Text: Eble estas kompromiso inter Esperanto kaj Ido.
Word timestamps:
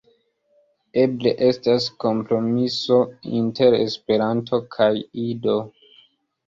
Eble 1.01 1.33
estas 1.49 1.89
kompromiso 2.05 2.99
inter 3.43 3.81
Esperanto 3.85 4.65
kaj 4.79 4.93
Ido. 5.31 5.61